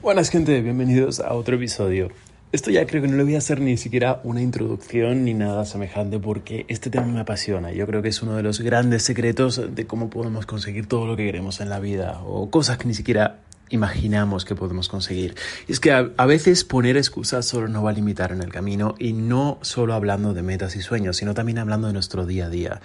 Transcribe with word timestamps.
Buenas 0.00 0.30
gente, 0.30 0.62
bienvenidos 0.62 1.18
a 1.18 1.34
otro 1.34 1.56
episodio. 1.56 2.08
Esto 2.52 2.70
ya 2.70 2.86
creo 2.86 3.02
que 3.02 3.08
no 3.08 3.16
le 3.16 3.24
voy 3.24 3.34
a 3.34 3.38
hacer 3.38 3.60
ni 3.60 3.76
siquiera 3.76 4.20
una 4.22 4.40
introducción 4.40 5.24
ni 5.24 5.34
nada 5.34 5.64
semejante 5.64 6.20
porque 6.20 6.64
este 6.68 6.88
tema 6.88 7.06
me 7.06 7.18
apasiona. 7.18 7.72
Yo 7.72 7.84
creo 7.84 8.00
que 8.00 8.08
es 8.08 8.22
uno 8.22 8.36
de 8.36 8.44
los 8.44 8.60
grandes 8.60 9.02
secretos 9.02 9.60
de 9.74 9.86
cómo 9.88 10.08
podemos 10.08 10.46
conseguir 10.46 10.86
todo 10.86 11.04
lo 11.04 11.16
que 11.16 11.26
queremos 11.26 11.60
en 11.60 11.68
la 11.68 11.80
vida 11.80 12.20
o 12.24 12.48
cosas 12.48 12.78
que 12.78 12.86
ni 12.86 12.94
siquiera 12.94 13.40
imaginamos 13.70 14.44
que 14.44 14.54
podemos 14.54 14.88
conseguir. 14.88 15.34
Y 15.66 15.72
es 15.72 15.80
que 15.80 15.90
a, 15.90 16.26
veces 16.26 16.62
poner 16.62 16.96
excusas 16.96 17.44
solo 17.44 17.66
nos 17.66 17.84
va 17.84 17.90
a 17.90 17.92
limitar 17.92 18.30
en 18.30 18.40
el 18.40 18.52
camino 18.52 18.94
y 19.00 19.14
no 19.14 19.58
solo 19.62 19.94
hablando 19.94 20.32
de 20.32 20.42
metas 20.42 20.76
y 20.76 20.80
sueños, 20.80 21.16
sino 21.16 21.34
también 21.34 21.58
hablando 21.58 21.88
de 21.88 21.92
nuestro 21.92 22.24
día 22.24 22.46
a 22.46 22.50
día 22.50 22.80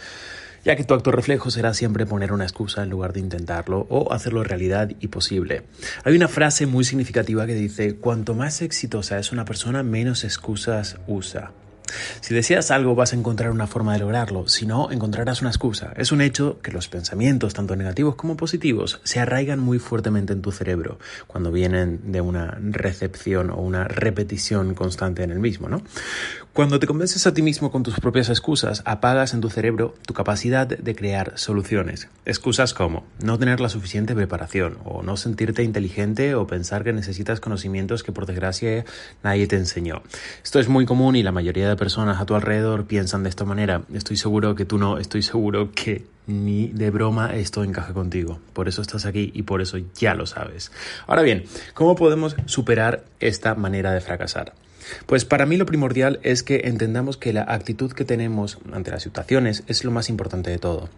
ya 0.63 0.75
que 0.75 0.83
tu 0.83 0.93
acto 0.93 1.11
reflejo 1.11 1.51
será 1.51 1.73
siempre 1.73 2.05
poner 2.05 2.31
una 2.31 2.43
excusa 2.43 2.83
en 2.83 2.89
lugar 2.89 3.13
de 3.13 3.19
intentarlo 3.19 3.85
o 3.89 4.13
hacerlo 4.13 4.43
realidad 4.43 4.91
y 4.99 5.07
posible. 5.07 5.63
Hay 6.03 6.15
una 6.15 6.27
frase 6.27 6.65
muy 6.65 6.83
significativa 6.83 7.45
que 7.45 7.55
dice, 7.55 7.95
cuanto 7.95 8.33
más 8.33 8.61
exitosa 8.61 9.19
es 9.19 9.31
una 9.31 9.45
persona, 9.45 9.83
menos 9.83 10.23
excusas 10.23 10.97
usa. 11.07 11.51
Si 12.21 12.33
deseas 12.33 12.71
algo 12.71 12.95
vas 12.95 13.13
a 13.13 13.15
encontrar 13.15 13.51
una 13.51 13.67
forma 13.67 13.93
de 13.93 13.99
lograrlo, 13.99 14.47
si 14.47 14.65
no, 14.65 14.91
encontrarás 14.91 15.41
una 15.41 15.49
excusa. 15.49 15.93
Es 15.95 16.11
un 16.11 16.21
hecho 16.21 16.59
que 16.61 16.71
los 16.71 16.87
pensamientos, 16.87 17.53
tanto 17.53 17.75
negativos 17.75 18.15
como 18.15 18.37
positivos, 18.37 18.99
se 19.03 19.19
arraigan 19.19 19.59
muy 19.59 19.79
fuertemente 19.79 20.33
en 20.33 20.41
tu 20.41 20.51
cerebro 20.51 20.99
cuando 21.27 21.51
vienen 21.51 22.11
de 22.11 22.21
una 22.21 22.57
recepción 22.61 23.49
o 23.49 23.57
una 23.57 23.85
repetición 23.85 24.73
constante 24.73 25.23
en 25.23 25.31
el 25.31 25.39
mismo, 25.39 25.69
¿no? 25.69 25.83
Cuando 26.53 26.79
te 26.79 26.85
convences 26.85 27.25
a 27.25 27.33
ti 27.33 27.41
mismo 27.41 27.71
con 27.71 27.81
tus 27.81 27.99
propias 27.99 28.29
excusas, 28.29 28.83
apagas 28.85 29.33
en 29.33 29.41
tu 29.41 29.49
cerebro 29.49 29.95
tu 30.05 30.13
capacidad 30.13 30.67
de 30.67 30.95
crear 30.95 31.33
soluciones. 31.35 32.09
Excusas 32.25 32.75
como 32.75 33.07
no 33.23 33.39
tener 33.39 33.59
la 33.59 33.69
suficiente 33.69 34.13
preparación, 34.13 34.77
o 34.85 35.01
no 35.01 35.17
sentirte 35.17 35.63
inteligente, 35.63 36.35
o 36.35 36.45
pensar 36.45 36.83
que 36.83 36.93
necesitas 36.93 37.39
conocimientos 37.39 38.03
que 38.03 38.11
por 38.11 38.27
desgracia 38.27 38.85
nadie 39.23 39.47
te 39.47 39.55
enseñó. 39.55 40.03
Esto 40.43 40.59
es 40.59 40.69
muy 40.69 40.85
común 40.85 41.15
y 41.15 41.23
la 41.23 41.31
mayoría 41.31 41.67
de 41.67 41.75
personas 41.75 42.21
a 42.21 42.25
tu 42.27 42.35
alrededor 42.35 42.85
piensan 42.85 43.23
de 43.23 43.29
esta 43.29 43.45
manera. 43.45 43.81
Estoy 43.91 44.17
seguro 44.17 44.53
que 44.53 44.65
tú 44.65 44.77
no, 44.77 44.99
estoy 44.99 45.23
seguro 45.23 45.71
que 45.71 46.05
ni 46.27 46.67
de 46.67 46.91
broma 46.91 47.33
esto 47.33 47.63
encaja 47.63 47.93
contigo. 47.93 48.39
Por 48.53 48.67
eso 48.67 48.83
estás 48.83 49.07
aquí 49.07 49.31
y 49.33 49.41
por 49.41 49.63
eso 49.63 49.79
ya 49.95 50.13
lo 50.13 50.27
sabes. 50.27 50.71
Ahora 51.07 51.23
bien, 51.23 51.45
¿cómo 51.73 51.95
podemos 51.95 52.35
superar 52.45 53.05
esta 53.19 53.55
manera 53.55 53.91
de 53.91 54.01
fracasar? 54.01 54.53
Pues 55.05 55.25
para 55.25 55.45
mí 55.45 55.57
lo 55.57 55.65
primordial 55.65 56.19
es 56.23 56.43
que 56.43 56.61
entendamos 56.65 57.17
que 57.17 57.33
la 57.33 57.43
actitud 57.43 57.91
que 57.91 58.05
tenemos 58.05 58.59
ante 58.71 58.91
las 58.91 59.03
situaciones 59.03 59.63
es 59.67 59.83
lo 59.83 59.91
más 59.91 60.09
importante 60.09 60.49
de 60.49 60.57
todo. 60.57 60.89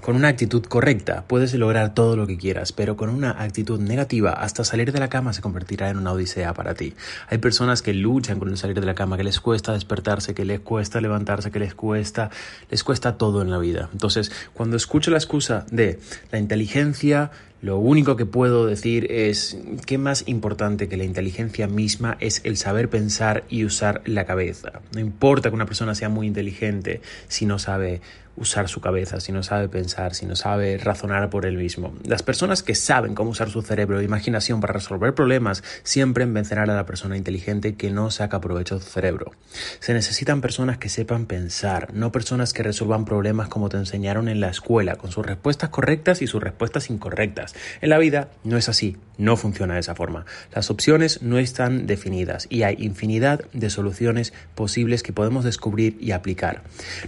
Con 0.00 0.16
una 0.16 0.28
actitud 0.28 0.64
correcta 0.64 1.24
puedes 1.26 1.52
lograr 1.52 1.92
todo 1.92 2.16
lo 2.16 2.26
que 2.26 2.38
quieras, 2.38 2.72
pero 2.72 2.96
con 2.96 3.10
una 3.10 3.32
actitud 3.32 3.78
negativa 3.78 4.32
hasta 4.32 4.64
salir 4.64 4.92
de 4.92 4.98
la 4.98 5.10
cama 5.10 5.34
se 5.34 5.42
convertirá 5.42 5.90
en 5.90 5.98
una 5.98 6.12
odisea 6.12 6.54
para 6.54 6.72
ti. 6.72 6.94
Hay 7.28 7.36
personas 7.36 7.82
que 7.82 7.92
luchan 7.92 8.38
con 8.38 8.48
el 8.48 8.56
salir 8.56 8.80
de 8.80 8.86
la 8.86 8.94
cama, 8.94 9.18
que 9.18 9.24
les 9.24 9.40
cuesta 9.40 9.74
despertarse, 9.74 10.32
que 10.32 10.46
les 10.46 10.60
cuesta 10.60 11.02
levantarse, 11.02 11.50
que 11.50 11.58
les 11.58 11.74
cuesta, 11.74 12.30
les 12.70 12.82
cuesta 12.82 13.18
todo 13.18 13.42
en 13.42 13.50
la 13.50 13.58
vida. 13.58 13.90
Entonces, 13.92 14.32
cuando 14.54 14.78
escucho 14.78 15.10
la 15.10 15.18
excusa 15.18 15.66
de 15.70 16.00
la 16.32 16.38
inteligencia, 16.38 17.30
lo 17.62 17.78
único 17.78 18.16
que 18.16 18.24
puedo 18.24 18.66
decir 18.66 19.06
es 19.10 19.58
que 19.84 19.98
más 19.98 20.24
importante 20.26 20.88
que 20.88 20.96
la 20.96 21.04
inteligencia 21.04 21.66
misma 21.66 22.16
es 22.20 22.40
el 22.44 22.56
saber 22.56 22.88
pensar 22.88 23.44
y 23.50 23.64
usar 23.64 24.02
la 24.06 24.24
cabeza. 24.24 24.80
No 24.94 25.00
importa 25.00 25.50
que 25.50 25.54
una 25.54 25.66
persona 25.66 25.94
sea 25.94 26.08
muy 26.08 26.26
inteligente 26.26 27.02
si 27.28 27.44
no 27.44 27.58
sabe 27.58 28.00
usar 28.40 28.68
su 28.68 28.80
cabeza, 28.80 29.20
si 29.20 29.32
no 29.32 29.42
sabe 29.42 29.68
pensar, 29.68 30.14
si 30.14 30.24
no 30.24 30.34
sabe 30.34 30.78
razonar 30.78 31.28
por 31.28 31.44
él 31.44 31.56
mismo. 31.56 31.92
Las 32.04 32.22
personas 32.22 32.62
que 32.62 32.74
saben 32.74 33.14
cómo 33.14 33.30
usar 33.30 33.50
su 33.50 33.60
cerebro 33.60 34.00
e 34.00 34.04
imaginación 34.04 34.60
para 34.60 34.72
resolver 34.72 35.14
problemas 35.14 35.62
siempre 35.82 36.24
vencerán 36.24 36.70
a 36.70 36.74
la 36.74 36.86
persona 36.86 37.18
inteligente 37.18 37.74
que 37.74 37.90
no 37.90 38.10
saca 38.10 38.40
provecho 38.40 38.76
de 38.76 38.84
su 38.84 38.90
cerebro. 38.90 39.32
Se 39.80 39.92
necesitan 39.92 40.40
personas 40.40 40.78
que 40.78 40.88
sepan 40.88 41.26
pensar, 41.26 41.92
no 41.92 42.12
personas 42.12 42.52
que 42.54 42.62
resuelvan 42.62 43.04
problemas 43.04 43.48
como 43.48 43.68
te 43.68 43.76
enseñaron 43.76 44.28
en 44.28 44.40
la 44.40 44.48
escuela, 44.48 44.96
con 44.96 45.10
sus 45.10 45.26
respuestas 45.26 45.68
correctas 45.68 46.22
y 46.22 46.26
sus 46.26 46.42
respuestas 46.42 46.88
incorrectas. 46.88 47.49
En 47.80 47.90
la 47.90 47.98
vida 47.98 48.30
no 48.44 48.56
es 48.56 48.68
así, 48.68 48.96
no 49.18 49.36
funciona 49.36 49.74
de 49.74 49.80
esa 49.80 49.94
forma. 49.94 50.24
Las 50.54 50.70
opciones 50.70 51.22
no 51.22 51.38
están 51.38 51.86
definidas 51.86 52.46
y 52.50 52.62
hay 52.62 52.76
infinidad 52.78 53.44
de 53.52 53.70
soluciones 53.70 54.32
posibles 54.54 55.02
que 55.02 55.12
podemos 55.12 55.44
descubrir 55.44 55.96
y 56.00 56.12
aplicar. 56.12 56.62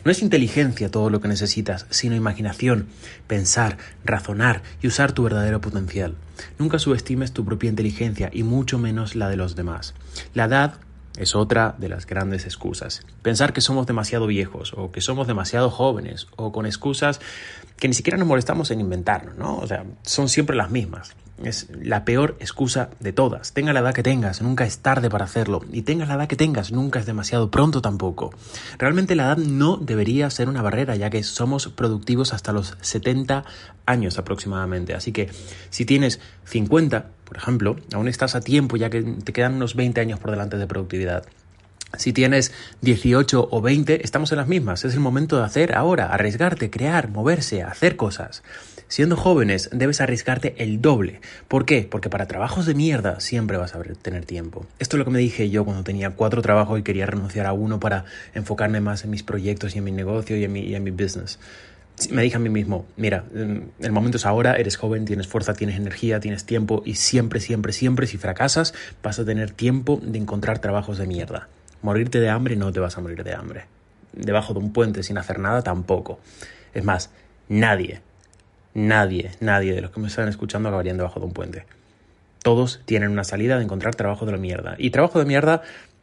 No 0.04 0.10
es 0.10 0.22
inteligencia 0.22 0.90
todo 0.90 1.10
lo 1.10 1.20
que 1.20 1.28
necesitas, 1.28 1.86
sino 1.90 2.14
imaginación, 2.16 2.86
pensar, 3.26 3.78
razonar 4.04 4.62
y 4.82 4.88
usar 4.88 5.12
tu 5.12 5.22
verdadero 5.22 5.60
potencial. 5.60 6.14
Nunca 6.58 6.78
subestimes 6.78 7.32
tu 7.32 7.44
propia 7.44 7.70
inteligencia 7.70 8.30
y 8.32 8.42
mucho 8.42 8.78
menos 8.78 9.16
la 9.16 9.28
de 9.28 9.36
los 9.36 9.56
demás. 9.56 9.94
La 10.34 10.44
edad 10.44 10.74
es 11.16 11.34
otra 11.34 11.74
de 11.78 11.88
las 11.88 12.06
grandes 12.06 12.44
excusas. 12.44 13.04
Pensar 13.22 13.52
que 13.52 13.60
somos 13.60 13.86
demasiado 13.86 14.26
viejos 14.26 14.72
o 14.76 14.90
que 14.90 15.00
somos 15.00 15.26
demasiado 15.26 15.70
jóvenes 15.70 16.26
o 16.36 16.52
con 16.52 16.66
excusas 16.66 17.20
que 17.78 17.88
ni 17.88 17.94
siquiera 17.94 18.16
nos 18.16 18.28
molestamos 18.28 18.70
en 18.70 18.80
inventarnos, 18.80 19.36
¿no? 19.36 19.56
O 19.58 19.66
sea, 19.66 19.84
son 20.02 20.28
siempre 20.28 20.56
las 20.56 20.70
mismas. 20.70 21.14
Es 21.42 21.68
la 21.70 22.04
peor 22.04 22.36
excusa 22.38 22.90
de 23.00 23.12
todas. 23.12 23.52
Tenga 23.52 23.72
la 23.72 23.80
edad 23.80 23.94
que 23.94 24.04
tengas, 24.04 24.42
nunca 24.42 24.64
es 24.64 24.78
tarde 24.78 25.10
para 25.10 25.24
hacerlo. 25.24 25.62
Y 25.72 25.82
tengas 25.82 26.08
la 26.08 26.14
edad 26.14 26.28
que 26.28 26.36
tengas, 26.36 26.70
nunca 26.70 27.00
es 27.00 27.06
demasiado 27.06 27.50
pronto 27.50 27.82
tampoco. 27.82 28.32
Realmente 28.78 29.16
la 29.16 29.24
edad 29.24 29.38
no 29.38 29.76
debería 29.76 30.30
ser 30.30 30.48
una 30.48 30.62
barrera, 30.62 30.94
ya 30.94 31.10
que 31.10 31.24
somos 31.24 31.66
productivos 31.68 32.32
hasta 32.32 32.52
los 32.52 32.76
70 32.80 33.44
años 33.86 34.18
aproximadamente. 34.18 34.94
Así 34.94 35.10
que 35.10 35.30
si 35.70 35.84
tienes 35.84 36.20
50, 36.44 37.06
por 37.32 37.38
ejemplo, 37.38 37.76
aún 37.94 38.08
estás 38.08 38.34
a 38.34 38.42
tiempo, 38.42 38.76
ya 38.76 38.90
que 38.90 39.00
te 39.02 39.32
quedan 39.32 39.54
unos 39.54 39.74
20 39.74 40.02
años 40.02 40.20
por 40.20 40.30
delante 40.32 40.58
de 40.58 40.66
productividad. 40.66 41.24
Si 41.96 42.12
tienes 42.12 42.52
18 42.82 43.48
o 43.50 43.62
20, 43.62 44.04
estamos 44.04 44.32
en 44.32 44.36
las 44.36 44.48
mismas. 44.48 44.84
Es 44.84 44.92
el 44.92 45.00
momento 45.00 45.38
de 45.38 45.44
hacer 45.44 45.74
ahora, 45.74 46.12
arriesgarte, 46.12 46.68
crear, 46.68 47.08
moverse, 47.08 47.62
hacer 47.62 47.96
cosas. 47.96 48.42
Siendo 48.86 49.16
jóvenes 49.16 49.70
debes 49.72 50.02
arriesgarte 50.02 50.62
el 50.62 50.82
doble. 50.82 51.22
¿Por 51.48 51.64
qué? 51.64 51.88
Porque 51.90 52.10
para 52.10 52.26
trabajos 52.26 52.66
de 52.66 52.74
mierda 52.74 53.18
siempre 53.20 53.56
vas 53.56 53.74
a 53.74 53.80
tener 53.80 54.26
tiempo. 54.26 54.66
Esto 54.78 54.96
es 54.96 54.98
lo 54.98 55.06
que 55.06 55.10
me 55.10 55.18
dije 55.18 55.48
yo 55.48 55.64
cuando 55.64 55.84
tenía 55.84 56.10
cuatro 56.10 56.42
trabajos 56.42 56.78
y 56.78 56.82
quería 56.82 57.06
renunciar 57.06 57.46
a 57.46 57.54
uno 57.54 57.80
para 57.80 58.04
enfocarme 58.34 58.82
más 58.82 59.04
en 59.04 59.10
mis 59.10 59.22
proyectos 59.22 59.74
y 59.74 59.78
en 59.78 59.84
mi 59.84 59.92
negocio 59.92 60.36
y 60.36 60.44
en 60.44 60.52
mi, 60.52 60.60
y 60.60 60.74
en 60.74 60.84
mi 60.84 60.90
business. 60.90 61.38
Me 62.10 62.22
dije 62.22 62.36
a 62.36 62.40
mí 62.40 62.48
mismo, 62.48 62.86
mira, 62.96 63.24
el 63.34 63.92
momento 63.92 64.16
es 64.16 64.26
ahora, 64.26 64.54
eres 64.54 64.76
joven, 64.76 65.04
tienes 65.04 65.28
fuerza, 65.28 65.54
tienes 65.54 65.76
energía, 65.76 66.20
tienes 66.20 66.44
tiempo 66.44 66.82
y 66.84 66.94
siempre, 66.94 67.38
siempre, 67.38 67.72
siempre 67.72 68.06
si 68.06 68.18
fracasas 68.18 68.74
vas 69.02 69.18
a 69.18 69.24
tener 69.24 69.50
tiempo 69.50 70.00
de 70.02 70.18
encontrar 70.18 70.58
trabajos 70.58 70.98
de 70.98 71.06
mierda. 71.06 71.48
Morirte 71.82 72.18
de 72.18 72.28
hambre 72.30 72.56
no 72.56 72.72
te 72.72 72.80
vas 72.80 72.96
a 72.96 73.00
morir 73.00 73.22
de 73.22 73.34
hambre. 73.34 73.66
Debajo 74.12 74.52
de 74.52 74.60
un 74.60 74.72
puente 74.72 75.02
sin 75.02 75.18
hacer 75.18 75.38
nada 75.38 75.62
tampoco. 75.62 76.18
Es 76.74 76.82
más, 76.82 77.10
nadie, 77.48 78.00
nadie, 78.74 79.30
nadie 79.40 79.74
de 79.74 79.82
los 79.82 79.90
que 79.90 80.00
me 80.00 80.08
están 80.08 80.28
escuchando 80.28 80.68
acabarían 80.68 80.96
debajo 80.96 81.20
de 81.20 81.26
un 81.26 81.32
puente. 81.32 81.66
Todos 82.42 82.80
tienen 82.84 83.10
una 83.10 83.24
salida 83.24 83.56
de 83.58 83.64
encontrar 83.64 83.94
trabajo 83.94 84.26
de 84.26 84.32
la 84.32 84.38
mierda. 84.38 84.74
Y 84.78 84.90
trabajo 84.90 85.18
de 85.18 85.24
mierda 85.24 85.62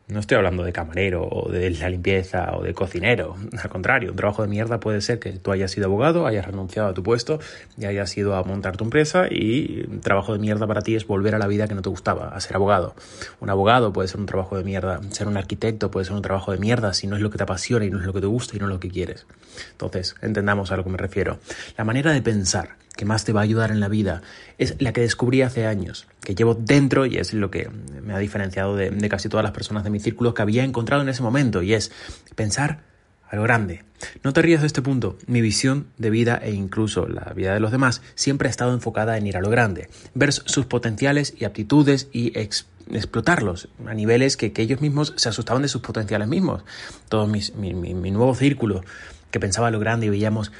no 0.09 0.19
estoy 0.19 0.37
hablando 0.37 0.63
de 0.63 0.73
camarero 0.73 1.27
o 1.29 1.51
de 1.51 1.69
la 1.69 1.89
limpieza 1.89 2.55
o 2.57 2.63
de 2.63 2.73
cocinero. 2.73 3.35
Al 3.63 3.69
contrario, 3.69 4.11
un 4.11 4.17
trabajo 4.17 4.41
de 4.41 4.47
mierda 4.47 4.79
puede 4.79 5.01
ser 5.01 5.19
que 5.19 5.33
tú 5.33 5.51
hayas 5.51 5.71
sido 5.71 5.85
abogado, 5.85 6.25
hayas 6.25 6.45
renunciado 6.45 6.89
a 6.89 6.93
tu 6.93 7.03
puesto 7.03 7.39
y 7.77 7.85
hayas 7.85 8.17
ido 8.17 8.35
a 8.35 8.43
montar 8.43 8.75
tu 8.75 8.83
empresa 8.83 9.27
y 9.29 9.83
trabajo 10.01 10.33
de 10.33 10.39
mierda 10.39 10.65
para 10.65 10.81
ti 10.81 10.95
es 10.95 11.05
volver 11.05 11.35
a 11.35 11.39
la 11.39 11.47
vida 11.47 11.67
que 11.67 11.75
no 11.75 11.83
te 11.83 11.89
gustaba, 11.89 12.29
a 12.29 12.39
ser 12.39 12.55
abogado. 12.55 12.95
Un 13.39 13.51
abogado 13.51 13.93
puede 13.93 14.07
ser 14.07 14.19
un 14.19 14.25
trabajo 14.25 14.57
de 14.57 14.63
mierda, 14.63 14.99
ser 15.11 15.27
un 15.27 15.37
arquitecto 15.37 15.91
puede 15.91 16.05
ser 16.05 16.15
un 16.15 16.23
trabajo 16.23 16.51
de 16.51 16.57
mierda 16.57 16.93
si 16.93 17.05
no 17.05 17.15
es 17.15 17.21
lo 17.21 17.29
que 17.29 17.37
te 17.37 17.43
apasiona 17.43 17.85
y 17.85 17.91
no 17.91 17.99
es 17.99 18.05
lo 18.05 18.13
que 18.13 18.21
te 18.21 18.27
gusta 18.27 18.55
y 18.55 18.59
no 18.59 18.65
es 18.65 18.71
lo 18.71 18.79
que 18.79 18.89
quieres. 18.89 19.27
Entonces, 19.71 20.15
entendamos 20.21 20.71
a 20.71 20.77
lo 20.77 20.83
que 20.83 20.89
me 20.89 20.97
refiero. 20.97 21.39
La 21.77 21.83
manera 21.83 22.11
de 22.11 22.21
pensar 22.21 22.77
que 22.99 23.05
más 23.05 23.23
te 23.23 23.31
va 23.31 23.39
a 23.39 23.43
ayudar 23.43 23.71
en 23.71 23.79
la 23.79 23.87
vida 23.87 24.21
es 24.57 24.75
la 24.79 24.91
que 24.91 24.99
descubrí 24.99 25.41
hace 25.41 25.65
años, 25.65 26.05
que 26.19 26.35
llevo 26.35 26.53
dentro 26.53 27.05
y 27.05 27.15
es 27.15 27.33
lo 27.33 27.49
que 27.49 27.69
me 28.03 28.13
ha 28.13 28.17
diferenciado 28.17 28.75
de, 28.75 28.91
casi 29.07 29.29
todas 29.29 29.41
las 29.41 29.53
personas 29.53 29.85
de 29.85 29.89
mi 29.89 30.01
círculo 30.01 30.33
que 30.33 30.41
había 30.41 30.65
encontrado 30.65 31.01
en 31.01 31.07
ese 31.07 31.23
momento, 31.23 31.61
y 31.61 31.73
es 31.73 31.93
pensar 32.35 32.81
a 33.29 33.37
lo 33.37 33.43
grande. 33.43 33.85
No 34.21 34.33
te 34.33 34.41
rías 34.41 34.59
de 34.59 34.67
este 34.67 34.81
punto. 34.81 35.17
Mi 35.27 35.39
visión 35.39 35.87
de 35.97 36.09
vida 36.09 36.41
e 36.43 36.51
incluso 36.51 37.07
la 37.07 37.31
vida 37.33 37.53
de 37.53 37.61
los 37.61 37.71
demás 37.71 38.01
siempre 38.15 38.49
ha 38.49 38.51
estado 38.51 38.73
enfocada 38.73 39.17
en 39.17 39.27
ir 39.27 39.37
a 39.37 39.41
lo 39.41 39.49
grande, 39.49 39.87
ver 40.13 40.33
sus 40.33 40.65
potenciales 40.65 41.33
y 41.37 41.45
aptitudes 41.45 42.09
y 42.11 42.37
explotarlos 42.37 43.69
a 43.87 43.93
niveles 43.93 44.35
que, 44.35 44.51
ellos 44.57 44.81
mismos 44.81 45.13
se 45.15 45.29
asustaban 45.29 45.61
de 45.61 45.69
sus 45.69 45.81
potenciales 45.81 46.27
mismos. 46.27 46.65
Todo 47.07 47.27
mi, 47.27 47.39
mi, 47.55 48.11
nuevo 48.11 48.35
círculo 48.35 48.83
que 49.31 49.39
pensaba 49.39 49.69
a 49.69 49.71
lo 49.71 49.79
grande 49.79 50.07
y 50.07 50.09
veíamos 50.09 50.51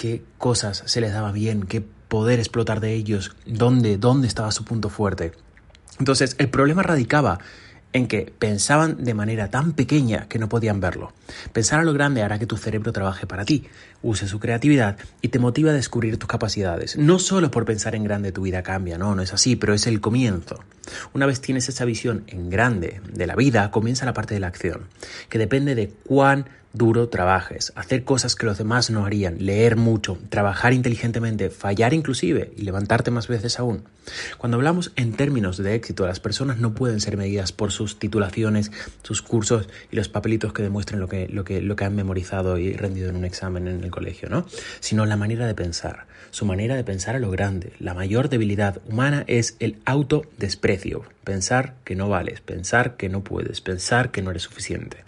qué 0.00 0.22
cosas 0.38 0.82
se 0.86 1.02
les 1.02 1.12
daba 1.12 1.30
bien, 1.30 1.64
qué 1.64 1.82
poder 1.82 2.38
explotar 2.38 2.80
de 2.80 2.94
ellos, 2.94 3.36
dónde, 3.44 3.98
dónde 3.98 4.28
estaba 4.28 4.50
su 4.50 4.64
punto 4.64 4.88
fuerte. 4.88 5.32
Entonces, 5.98 6.36
el 6.38 6.48
problema 6.48 6.82
radicaba 6.82 7.38
en 7.92 8.06
que 8.06 8.32
pensaban 8.38 9.04
de 9.04 9.12
manera 9.12 9.50
tan 9.50 9.72
pequeña 9.72 10.26
que 10.26 10.38
no 10.38 10.48
podían 10.48 10.80
verlo. 10.80 11.12
Pensar 11.52 11.80
a 11.80 11.84
lo 11.84 11.92
grande 11.92 12.22
hará 12.22 12.38
que 12.38 12.46
tu 12.46 12.56
cerebro 12.56 12.92
trabaje 12.92 13.26
para 13.26 13.44
ti, 13.44 13.66
use 14.00 14.26
su 14.26 14.40
creatividad 14.40 14.96
y 15.20 15.28
te 15.28 15.38
motive 15.38 15.68
a 15.68 15.74
descubrir 15.74 16.16
tus 16.16 16.30
capacidades. 16.30 16.96
No 16.96 17.18
solo 17.18 17.50
por 17.50 17.66
pensar 17.66 17.94
en 17.94 18.04
grande 18.04 18.32
tu 18.32 18.40
vida 18.40 18.62
cambia, 18.62 18.96
no, 18.96 19.14
no 19.14 19.20
es 19.20 19.34
así, 19.34 19.54
pero 19.54 19.74
es 19.74 19.86
el 19.86 20.00
comienzo. 20.00 20.60
Una 21.12 21.26
vez 21.26 21.42
tienes 21.42 21.68
esa 21.68 21.84
visión 21.84 22.24
en 22.26 22.48
grande 22.48 23.02
de 23.12 23.26
la 23.26 23.36
vida, 23.36 23.70
comienza 23.70 24.06
la 24.06 24.14
parte 24.14 24.32
de 24.32 24.40
la 24.40 24.46
acción, 24.46 24.86
que 25.28 25.38
depende 25.38 25.74
de 25.74 25.92
cuán 26.06 26.46
duro 26.72 27.08
trabajes, 27.08 27.72
hacer 27.74 28.04
cosas 28.04 28.36
que 28.36 28.46
los 28.46 28.58
demás 28.58 28.90
no 28.90 29.04
harían, 29.04 29.44
leer 29.44 29.76
mucho, 29.76 30.18
trabajar 30.28 30.72
inteligentemente, 30.72 31.50
fallar 31.50 31.92
inclusive 31.94 32.52
y 32.56 32.62
levantarte 32.62 33.10
más 33.10 33.28
veces 33.28 33.58
aún. 33.58 33.84
Cuando 34.38 34.56
hablamos 34.56 34.92
en 34.96 35.12
términos 35.12 35.56
de 35.56 35.74
éxito, 35.74 36.06
las 36.06 36.20
personas 36.20 36.58
no 36.58 36.74
pueden 36.74 37.00
ser 37.00 37.16
medidas 37.16 37.52
por 37.52 37.72
sus 37.72 37.98
titulaciones, 37.98 38.70
sus 39.02 39.22
cursos 39.22 39.68
y 39.90 39.96
los 39.96 40.08
papelitos 40.08 40.52
que 40.52 40.62
demuestren 40.62 41.00
lo 41.00 41.08
que, 41.08 41.28
lo 41.28 41.44
que, 41.44 41.60
lo 41.60 41.76
que 41.76 41.84
han 41.84 41.94
memorizado 41.94 42.58
y 42.58 42.72
rendido 42.72 43.10
en 43.10 43.16
un 43.16 43.24
examen 43.24 43.68
en 43.68 43.82
el 43.82 43.90
colegio, 43.90 44.28
¿no? 44.28 44.46
Sino 44.80 45.06
la 45.06 45.16
manera 45.16 45.46
de 45.46 45.54
pensar, 45.54 46.06
su 46.30 46.44
manera 46.44 46.76
de 46.76 46.84
pensar 46.84 47.16
a 47.16 47.18
lo 47.18 47.30
grande. 47.30 47.72
La 47.78 47.94
mayor 47.94 48.28
debilidad 48.28 48.80
humana 48.88 49.24
es 49.26 49.56
el 49.58 49.78
autodesprecio, 49.84 51.04
pensar 51.24 51.74
que 51.84 51.94
no 51.94 52.08
vales, 52.08 52.40
pensar 52.40 52.96
que 52.96 53.08
no 53.08 53.22
puedes, 53.22 53.60
pensar 53.60 54.10
que 54.10 54.22
no 54.22 54.30
eres 54.30 54.42
suficiente. 54.42 55.04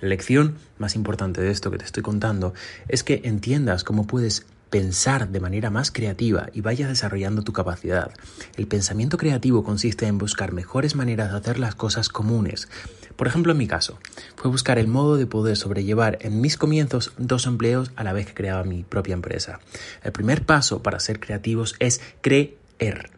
La 0.00 0.08
lección 0.08 0.56
más 0.78 0.94
importante 0.94 1.40
de 1.40 1.50
esto 1.50 1.70
que 1.70 1.78
te 1.78 1.84
estoy 1.84 2.02
contando 2.02 2.54
es 2.88 3.02
que 3.02 3.22
entiendas 3.24 3.84
cómo 3.84 4.06
puedes 4.06 4.46
pensar 4.74 5.28
de 5.28 5.38
manera 5.38 5.70
más 5.70 5.92
creativa 5.92 6.48
y 6.52 6.60
vayas 6.60 6.88
desarrollando 6.88 7.42
tu 7.42 7.52
capacidad. 7.52 8.10
El 8.56 8.66
pensamiento 8.66 9.18
creativo 9.18 9.62
consiste 9.62 10.06
en 10.06 10.18
buscar 10.18 10.52
mejores 10.52 10.96
maneras 10.96 11.30
de 11.30 11.38
hacer 11.38 11.60
las 11.60 11.76
cosas 11.76 12.08
comunes. 12.08 12.68
Por 13.14 13.28
ejemplo, 13.28 13.52
en 13.52 13.58
mi 13.58 13.68
caso, 13.68 14.00
fue 14.34 14.50
buscar 14.50 14.80
el 14.80 14.88
modo 14.88 15.16
de 15.16 15.28
poder 15.28 15.56
sobrellevar 15.56 16.18
en 16.22 16.40
mis 16.40 16.56
comienzos 16.56 17.12
dos 17.18 17.46
empleos 17.46 17.92
a 17.94 18.02
la 18.02 18.12
vez 18.12 18.26
que 18.26 18.34
creaba 18.34 18.64
mi 18.64 18.82
propia 18.82 19.14
empresa. 19.14 19.60
El 20.02 20.10
primer 20.10 20.44
paso 20.44 20.82
para 20.82 20.98
ser 20.98 21.20
creativos 21.20 21.76
es 21.78 22.00
creer. 22.20 23.10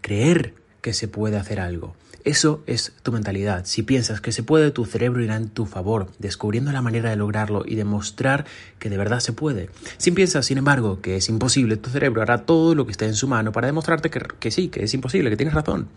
Creer 0.00 0.54
que 0.82 0.92
se 0.92 1.08
puede 1.08 1.38
hacer 1.38 1.60
algo. 1.60 1.94
Eso 2.24 2.62
es 2.66 2.92
tu 3.02 3.10
mentalidad. 3.10 3.64
Si 3.64 3.82
piensas 3.82 4.20
que 4.20 4.30
se 4.30 4.44
puede, 4.44 4.70
tu 4.70 4.84
cerebro 4.84 5.24
irá 5.24 5.34
en 5.34 5.48
tu 5.48 5.66
favor, 5.66 6.08
descubriendo 6.20 6.70
la 6.70 6.80
manera 6.80 7.10
de 7.10 7.16
lograrlo 7.16 7.64
y 7.66 7.74
demostrar 7.74 8.44
que 8.78 8.88
de 8.90 8.96
verdad 8.96 9.18
se 9.18 9.32
puede. 9.32 9.70
Si 9.96 10.12
piensas, 10.12 10.46
sin 10.46 10.58
embargo, 10.58 11.00
que 11.00 11.16
es 11.16 11.28
imposible, 11.28 11.76
tu 11.76 11.90
cerebro 11.90 12.22
hará 12.22 12.44
todo 12.44 12.76
lo 12.76 12.86
que 12.86 12.92
esté 12.92 13.06
en 13.06 13.14
su 13.14 13.26
mano 13.26 13.50
para 13.50 13.66
demostrarte 13.66 14.08
que, 14.08 14.20
que 14.38 14.52
sí, 14.52 14.68
que 14.68 14.84
es 14.84 14.94
imposible, 14.94 15.30
que 15.30 15.36
tienes 15.36 15.54
razón. 15.54 15.88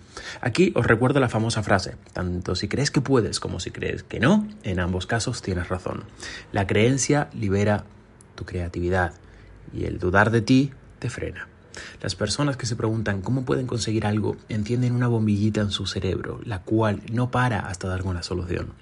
Aquí 0.42 0.72
os 0.76 0.88
recuerdo 0.88 1.20
la 1.20 1.30
famosa 1.30 1.62
frase, 1.62 1.96
tanto 2.14 2.56
si 2.56 2.68
crees 2.68 2.90
que 2.90 3.02
puedes 3.02 3.40
como 3.40 3.60
si 3.60 3.70
crees 3.70 4.02
que 4.02 4.20
no, 4.20 4.48
en 4.64 4.80
ambos 4.80 5.06
casos 5.06 5.44
tienes 5.44 5.70
razón. 5.70 6.06
La 6.52 6.66
creencia 6.66 7.30
libera 7.34 7.86
tu 8.34 8.46
creatividad 8.46 9.14
y 9.74 9.86
el 9.86 10.00
dudar 10.00 10.32
de 10.32 10.42
ti 10.42 10.72
te 10.98 11.12
frena. 11.12 11.48
Las 12.01 12.16
personas 12.16 12.57
que 12.57 12.66
se 12.66 12.75
preguntan 12.75 13.22
cómo 13.22 13.45
pueden 13.45 13.68
conseguir 13.68 14.06
algo 14.06 14.38
encienden 14.50 14.94
una 14.94 15.07
bombillita 15.07 15.62
en 15.62 15.72
su 15.72 15.86
cerebro, 15.86 16.39
la 16.44 16.62
cual 16.62 17.01
no 17.12 17.31
para 17.31 17.68
hasta 17.68 17.88
dar 17.88 18.04
una 18.04 18.24
solución. 18.24 18.74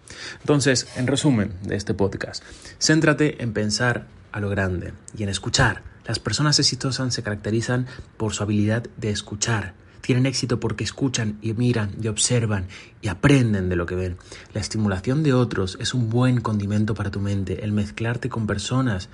Entonces, 0.41 0.87
en 0.95 1.07
resumen 1.07 1.53
de 1.63 1.75
este 1.75 1.93
podcast, 1.93 2.43
céntrate 2.79 3.41
en 3.43 3.53
pensar 3.53 4.07
a 4.31 4.39
lo 4.39 4.49
grande 4.49 4.93
y 5.17 5.23
en 5.23 5.29
escuchar. 5.29 5.83
Las 6.05 6.19
personas 6.19 6.59
exitosas 6.59 7.13
se 7.13 7.23
caracterizan 7.23 7.87
por 8.17 8.33
su 8.33 8.43
habilidad 8.43 8.83
de 8.97 9.09
escuchar. 9.09 9.73
Tienen 10.01 10.25
éxito 10.25 10.59
porque 10.59 10.83
escuchan 10.83 11.37
y 11.41 11.53
miran 11.53 11.91
y 12.01 12.09
observan 12.09 12.67
y 13.01 13.07
aprenden 13.07 13.69
de 13.69 13.77
lo 13.77 13.85
que 13.85 13.95
ven. 13.95 14.17
La 14.53 14.59
estimulación 14.59 15.23
de 15.23 15.31
otros 15.31 15.77
es 15.79 15.93
un 15.93 16.09
buen 16.09 16.41
condimento 16.41 16.93
para 16.93 17.09
tu 17.09 17.21
mente. 17.21 17.63
El 17.63 17.71
mezclarte 17.71 18.27
con 18.27 18.45
personas 18.45 19.07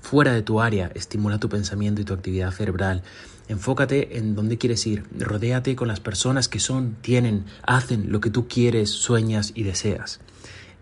fuera 0.00 0.32
de 0.32 0.42
tu 0.42 0.60
área, 0.60 0.90
estimula 0.94 1.38
tu 1.38 1.48
pensamiento 1.48 2.00
y 2.00 2.04
tu 2.04 2.14
actividad 2.14 2.52
cerebral. 2.52 3.02
Enfócate 3.48 4.18
en 4.18 4.34
dónde 4.34 4.58
quieres 4.58 4.86
ir, 4.86 5.04
rodéate 5.18 5.76
con 5.76 5.88
las 5.88 6.00
personas 6.00 6.48
que 6.48 6.58
son, 6.58 6.96
tienen, 7.00 7.44
hacen 7.62 8.10
lo 8.10 8.20
que 8.20 8.30
tú 8.30 8.48
quieres, 8.48 8.90
sueñas 8.90 9.52
y 9.54 9.62
deseas. 9.62 10.20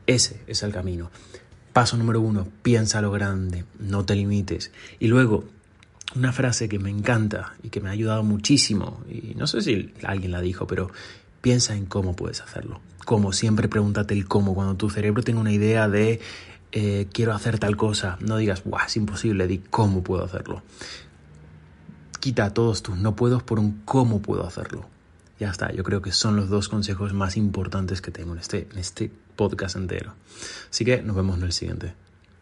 Ese 0.06 0.40
es 0.46 0.62
el 0.62 0.72
camino. 0.72 1.10
Paso 1.72 1.96
número 1.96 2.20
uno, 2.20 2.46
piensa 2.62 3.00
lo 3.00 3.10
grande, 3.10 3.64
no 3.78 4.04
te 4.04 4.14
limites. 4.14 4.70
Y 5.00 5.08
luego, 5.08 5.44
una 6.14 6.32
frase 6.32 6.68
que 6.68 6.78
me 6.78 6.90
encanta 6.90 7.54
y 7.62 7.70
que 7.70 7.80
me 7.80 7.88
ha 7.88 7.92
ayudado 7.92 8.22
muchísimo, 8.22 9.02
y 9.08 9.34
no 9.34 9.46
sé 9.46 9.60
si 9.60 9.92
alguien 10.04 10.32
la 10.32 10.40
dijo, 10.40 10.66
pero 10.66 10.90
piensa 11.40 11.74
en 11.74 11.86
cómo 11.86 12.14
puedes 12.14 12.40
hacerlo. 12.40 12.80
Como 13.04 13.32
siempre, 13.32 13.68
pregúntate 13.68 14.14
el 14.14 14.26
cómo. 14.26 14.54
Cuando 14.54 14.76
tu 14.76 14.88
cerebro 14.88 15.22
tenga 15.22 15.40
una 15.40 15.52
idea 15.52 15.88
de 15.88 16.20
eh, 16.76 17.06
quiero 17.12 17.32
hacer 17.32 17.60
tal 17.60 17.76
cosa, 17.76 18.18
no 18.20 18.36
digas, 18.36 18.64
es 18.84 18.96
imposible, 18.96 19.46
di 19.46 19.58
cómo 19.58 20.02
puedo 20.02 20.24
hacerlo. 20.24 20.64
Quita 22.18 22.52
todos 22.52 22.82
tus 22.82 22.96
no 22.96 23.14
puedo 23.14 23.38
por 23.38 23.60
un 23.60 23.82
cómo 23.84 24.20
puedo 24.20 24.44
hacerlo. 24.44 24.84
Ya 25.38 25.50
está, 25.50 25.72
yo 25.72 25.84
creo 25.84 26.02
que 26.02 26.10
son 26.10 26.34
los 26.34 26.48
dos 26.48 26.68
consejos 26.68 27.12
más 27.12 27.36
importantes 27.36 28.02
que 28.02 28.10
tengo 28.10 28.32
en 28.32 28.40
este, 28.40 28.66
en 28.72 28.78
este 28.78 29.08
podcast 29.36 29.76
entero. 29.76 30.14
Así 30.68 30.84
que 30.84 31.00
nos 31.00 31.14
vemos 31.14 31.38
en 31.38 31.44
el 31.44 31.52
siguiente. 31.52 31.94